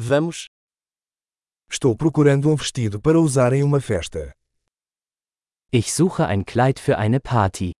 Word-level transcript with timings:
Vamos. 0.00 0.46
Estou 1.68 1.96
procurando 1.96 2.48
um 2.48 2.54
vestido 2.54 3.00
para 3.00 3.18
usar 3.18 3.52
em 3.52 3.64
uma 3.64 3.80
festa. 3.80 4.32
Ich 5.72 5.92
suche 5.92 6.24
ein 6.24 6.44
Kleid 6.44 6.78
für 6.78 6.96
eine 6.96 7.18
Party. 7.18 7.72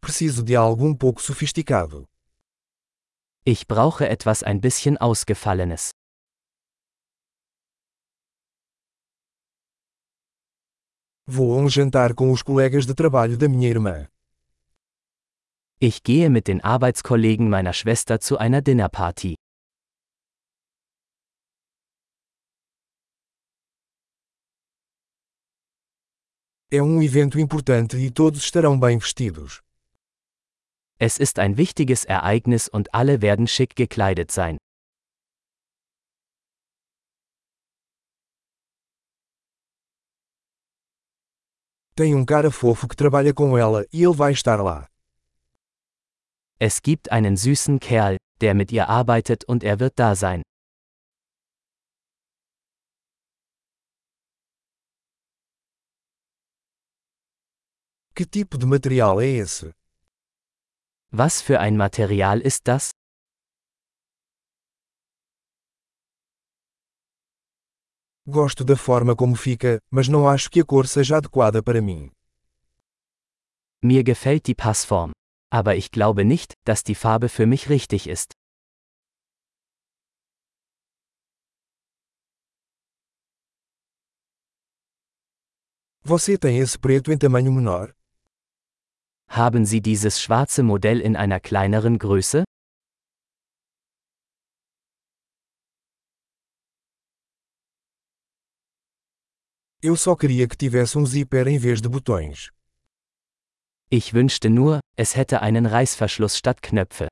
Preciso 0.00 0.42
de 0.42 0.56
algo 0.56 0.86
um 0.86 0.96
pouco 0.96 1.20
sofisticado. 1.20 2.06
Ich 3.44 3.66
brauche 3.66 4.08
etwas 4.08 4.42
ein 4.42 4.58
bisschen 4.58 4.96
Ausgefallenes. 4.96 5.90
Vou 11.26 11.52
a 11.52 11.62
um 11.62 11.68
jantar 11.68 12.14
com 12.14 12.32
os 12.32 12.42
colegas 12.42 12.86
de 12.86 12.94
trabalho 12.94 13.36
da 13.36 13.46
minha 13.46 13.68
irmã. 13.68 14.08
Ich 15.80 16.02
gehe 16.02 16.28
mit 16.28 16.48
den 16.48 16.60
Arbeitskollegen 16.60 17.48
meiner 17.48 17.72
Schwester 17.72 18.18
zu 18.18 18.36
einer 18.36 18.60
Dinnerparty. 18.62 19.36
É 26.72 26.82
um 26.82 27.00
evento 27.00 27.38
importante 27.38 27.96
e 27.96 28.10
todos 28.10 28.42
estarão 28.42 28.76
bem 28.76 28.98
vestidos. 28.98 29.62
Es 30.98 31.16
ist 31.20 31.38
ein 31.38 31.56
wichtiges 31.56 32.04
Ereignis 32.04 32.68
und 32.68 32.92
alle 32.92 33.22
werden 33.22 33.46
schick 33.46 33.76
gekleidet 33.76 34.32
sein. 34.32 34.58
Tem 41.94 42.16
um 42.16 42.24
cara 42.24 42.50
fofo 42.50 42.88
que 42.88 42.96
trabalha 42.96 43.32
com 43.32 43.56
ela 43.56 43.86
e 43.92 44.02
ele 44.02 44.12
vai 44.12 44.32
estar 44.32 44.60
lá. 44.60 44.88
Es 46.60 46.82
gibt 46.82 47.12
einen 47.12 47.36
süßen 47.36 47.78
Kerl, 47.78 48.16
der 48.40 48.54
mit 48.54 48.72
ihr 48.72 48.88
arbeitet 48.88 49.44
und 49.44 49.62
er 49.62 49.78
wird 49.78 49.96
da 49.98 50.16
sein. 50.16 50.42
Que 58.14 58.26
tipo 58.26 58.58
de 58.58 58.66
material 58.66 59.20
é 59.20 59.38
esse? 59.38 59.72
Was 61.12 61.40
für 61.40 61.60
ein 61.60 61.76
Material 61.76 62.40
ist 62.40 62.66
das? 62.66 62.90
Gosto 68.26 68.64
da 68.64 68.76
forma 68.76 69.14
como 69.14 69.36
fica, 69.36 69.78
mas 69.90 70.08
não 70.08 70.28
acho 70.28 70.50
que 70.50 70.60
a 70.60 70.64
cor 70.64 70.86
seja 70.88 71.18
adequada 71.18 71.62
para 71.62 71.80
mim. 71.80 72.10
Mir 73.80 74.02
gefällt 74.02 74.48
die 74.48 74.56
Passform. 74.56 75.12
Aber 75.50 75.76
ich 75.76 75.90
glaube 75.90 76.24
nicht, 76.24 76.54
dass 76.64 76.84
die 76.84 76.94
Farbe 76.94 77.28
für 77.28 77.46
mich 77.46 77.68
richtig 77.70 78.06
ist. 78.06 78.34
Você 86.04 86.38
tem 86.38 86.56
esse 86.58 86.78
preto 86.78 87.12
em 87.12 87.18
tamanho 87.18 87.52
menor? 87.52 87.94
Haben 89.28 89.66
Sie 89.66 89.80
dieses 89.82 90.20
schwarze 90.22 90.62
Modell 90.62 91.00
in 91.00 91.16
einer 91.16 91.38
kleineren 91.38 91.98
Größe? 91.98 92.44
Eu 99.80 99.96
só 99.96 100.16
queria 100.16 100.48
que 100.48 100.56
tivesse 100.56 100.98
um 100.98 101.06
zíper 101.06 101.46
em 101.46 101.58
vez 101.58 101.80
de 101.80 101.88
botões. 101.88 102.50
Ich 103.90 104.12
wünschte 104.12 104.50
nur, 104.50 104.80
es 104.96 105.16
hätte 105.16 105.40
einen 105.40 105.64
Reißverschluss 105.64 106.36
statt 106.36 106.60
Knöpfe. 106.60 107.08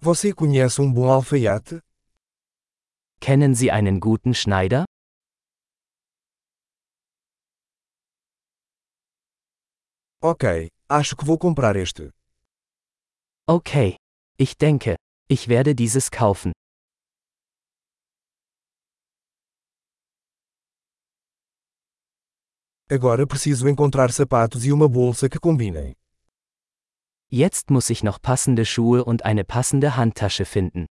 Você 0.00 0.32
conhece 0.32 0.78
um 0.80 0.94
bom 0.94 1.10
alfaiate? 1.10 1.80
Kennen 3.20 3.54
Sie 3.56 3.72
einen 3.72 3.98
guten 3.98 4.34
Schneider? 4.34 4.84
Ok, 10.20 10.68
acho 10.88 11.16
que 11.16 11.26
vou 11.26 11.36
comprar 11.36 11.74
este. 11.74 12.12
Okay. 13.48 13.96
Ich 14.38 14.56
denke, 14.56 14.94
ich 15.28 15.48
werde 15.48 15.74
dieses 15.74 16.12
kaufen. 16.12 16.52
Agora 22.94 23.26
preciso 23.26 23.66
encontrar 23.68 24.12
sapatos 24.12 24.66
e 24.66 24.70
uma 24.70 24.86
bolsa 24.86 25.26
que 25.26 25.38
combinem. 25.38 25.94
Jetzt 27.30 27.70
muss 27.70 27.88
ich 27.88 28.02
noch 28.02 28.20
passende 28.20 28.66
Schuhe 28.66 29.02
und 29.02 29.24
eine 29.24 29.44
passende 29.44 29.96
Handtasche 29.96 30.44
finden. 30.44 30.84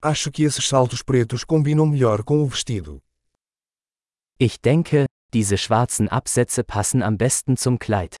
Acho 0.00 0.32
que 0.32 0.44
esses 0.44 0.66
saltos 0.66 1.02
pretos 1.02 1.44
combinam 1.44 1.90
melhor 1.90 2.24
com 2.24 2.42
o 2.42 2.46
vestido. 2.46 3.02
Ich 4.38 4.58
denke, 4.62 5.04
diese 5.34 5.58
schwarzen 5.58 6.08
Absätze 6.08 6.64
passen 6.64 7.02
am 7.02 7.18
besten 7.18 7.58
zum 7.58 7.78
Kleid. 7.78 8.16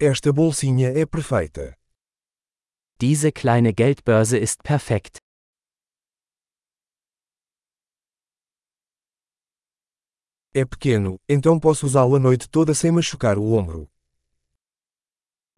Esta 0.00 0.32
bolsinha 0.32 0.90
é 0.96 1.04
perfeita. 1.04 1.76
Diese 3.00 3.32
kleine 3.32 3.72
Geldbörse 3.72 4.38
ist 4.38 4.62
perfekt. 4.62 5.18
É 10.54 10.64
pequeno, 10.64 11.16
então 11.28 11.58
posso 11.58 11.84
usá-lo 11.84 12.14
a 12.14 12.20
noite 12.20 12.48
toda 12.48 12.74
sem 12.74 12.92
machucar 12.92 13.38
o 13.38 13.50
ombro. 13.50 13.90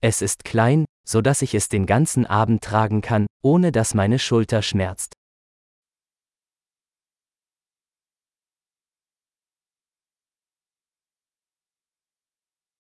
Es 0.01 0.23
ist 0.23 0.43
klein, 0.43 0.87
so 1.07 1.21
dass 1.21 1.43
ich 1.43 1.55
es 1.55 1.69
den 1.69 1.85
ganzen 1.85 2.25
Abend 2.25 2.65
tragen 2.65 3.03
kann, 3.03 3.27
ohne 3.43 3.71
dass 3.71 3.93
meine 3.93 4.19
Schulter 4.19 4.63
schmerzt. 4.63 5.20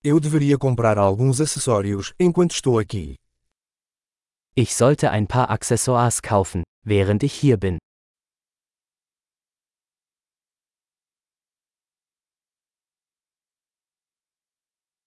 Eu 0.02 0.18
deveria 0.18 0.56
comprar 0.56 0.96
alguns 0.96 1.42
acessórios 1.42 2.14
enquanto 2.18 2.52
estou 2.52 2.78
aqui. 2.78 3.16
Ich 4.56 4.74
sollte 4.74 5.10
ein 5.10 5.26
paar 5.26 5.50
Accessoires 5.50 6.22
kaufen, 6.22 6.62
während 6.86 7.22
ich 7.22 7.34
hier 7.34 7.58
bin. 7.58 7.76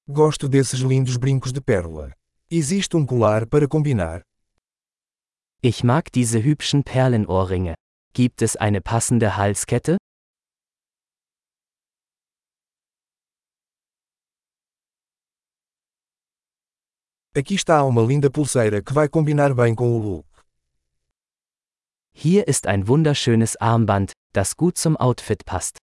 Gosto 0.07 0.47
desses 0.47 0.81
lindos 0.81 1.17
brincos 1.17 1.51
de 1.51 1.61
pérola. 1.61 2.13
Existe 2.51 2.95
um 2.95 3.03
colar 3.03 3.47
para 3.47 3.67
combinar? 3.67 4.21
Ich 5.63 5.83
mag 5.83 6.11
diese 6.11 6.43
hübschen 6.43 6.83
Perlenohrringe. 6.83 7.73
Gibt 8.13 8.43
es 8.43 8.55
eine 8.57 8.79
passende 8.79 9.37
Halskette? 9.37 9.97
Aqui 17.35 17.55
está 17.55 17.83
uma 17.83 18.03
linda 18.03 18.29
pulseira 18.29 18.79
que 18.79 18.93
vai 18.93 19.09
combinar 19.09 19.55
bem 19.55 19.73
com 19.73 19.91
o 19.91 19.97
look. 19.97 20.27
Hier 22.13 22.47
ist 22.47 22.67
ein 22.67 22.87
wunderschönes 22.87 23.55
Armband, 23.59 24.11
das 24.33 24.53
gut 24.55 24.77
zum 24.77 24.95
Outfit 24.97 25.43
passt. 25.43 25.77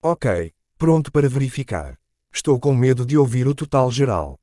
Ok, 0.00 0.54
pronto 0.78 1.10
para 1.10 1.28
verificar. 1.28 1.98
Estou 2.32 2.60
com 2.60 2.76
medo 2.76 3.04
de 3.04 3.18
ouvir 3.18 3.48
o 3.48 3.54
total 3.56 3.90
geral. 3.90 4.36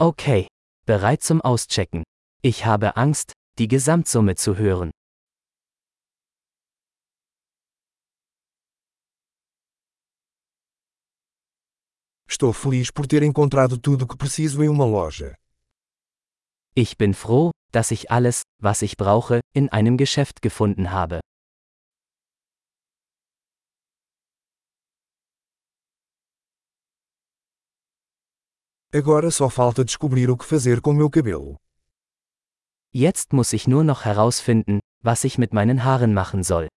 Okay, 0.00 0.46
bereit 0.86 1.22
zum 1.22 1.42
Auschecken. 1.42 2.02
Ich 2.42 2.64
habe 2.64 2.96
Angst, 2.96 3.32
die 3.58 3.68
Gesamtsumme 3.68 4.36
zu 4.36 4.56
hören. 4.56 4.90
Estou 12.30 12.52
feliz 12.52 12.90
por 12.90 13.06
ter 13.06 13.22
encontrado 13.22 13.78
tudo 13.78 14.02
o 14.02 14.06
que 14.06 14.16
preciso 14.16 14.62
em 14.62 14.68
uma 14.68 14.84
loja. 14.84 15.34
Ich 16.76 16.96
bin 16.98 17.14
froh, 17.14 17.52
dass 17.72 17.90
ich 17.90 18.10
alles, 18.10 18.42
was 18.60 18.82
ich 18.82 18.98
brauche, 18.98 19.40
in 19.54 19.70
einem 19.70 19.96
Geschäft 19.96 20.42
gefunden 20.42 20.92
habe. 20.92 21.20
Agora 28.92 29.30
só 29.30 29.48
falta 29.48 29.82
descobrir 29.82 30.30
o 30.30 30.36
que 30.36 30.44
fazer 30.44 30.82
com 30.82 30.92
meu 30.92 31.08
cabelo. 31.10 31.56
Jetzt 32.92 33.32
muss 33.32 33.54
ich 33.54 33.66
nur 33.66 33.84
noch 33.84 34.04
herausfinden, 34.04 34.80
was 35.02 35.24
ich 35.24 35.38
mit 35.38 35.54
meinen 35.54 35.82
Haaren 35.84 36.12
machen 36.12 36.42
soll. 36.42 36.68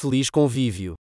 Feliz 0.00 0.30
convívio. 0.30 0.97